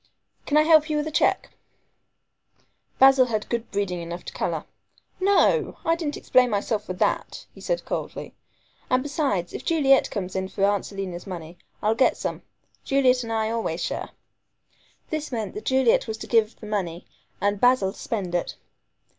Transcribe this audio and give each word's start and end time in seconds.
"Can 0.47 0.57
I 0.57 0.63
help 0.63 0.89
you 0.89 0.97
with 0.97 1.05
a 1.05 1.11
cheque?" 1.11 1.51
Basil 2.97 3.27
had 3.27 3.47
good 3.49 3.69
breeding 3.69 4.01
enough 4.01 4.25
to 4.25 4.33
color. 4.33 4.65
"No! 5.19 5.77
I 5.85 5.95
didn't 5.95 6.17
explain 6.17 6.49
myself 6.49 6.85
for 6.85 6.93
that," 6.93 7.45
he 7.53 7.61
said 7.61 7.85
coldly, 7.85 8.33
"and 8.89 9.03
besides, 9.03 9.53
if 9.53 9.63
Juliet 9.63 10.09
comes 10.09 10.35
in 10.35 10.47
for 10.47 10.63
Aunt 10.65 10.87
Selina's 10.87 11.27
money, 11.27 11.55
I'll 11.83 11.93
get 11.93 12.17
some. 12.17 12.41
Juliet 12.83 13.21
and 13.21 13.31
I 13.31 13.51
always 13.51 13.83
share." 13.83 14.09
This 15.11 15.31
meant 15.31 15.53
that 15.53 15.65
Juliet 15.65 16.07
was 16.07 16.17
to 16.17 16.25
give 16.25 16.59
the 16.59 16.65
money 16.65 17.05
and 17.39 17.61
Basil 17.61 17.93
to 17.93 17.99
spend 17.99 18.33
it. 18.33 18.55